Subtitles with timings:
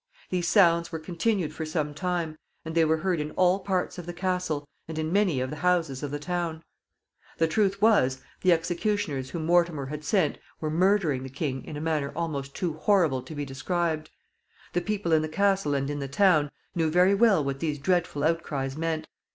[0.31, 4.07] These sounds were continued for some time, and they were heard in all parts of
[4.07, 6.63] the castle, and in many of the houses of the town.
[7.37, 11.81] The truth was, the executioners whom Mortimer had sent were murdering the king in a
[11.81, 14.09] manner almost too horrible to be described.[B]
[14.73, 18.23] The people in the castle and in the town knew very well what these dreadful
[18.23, 19.07] outcries meant.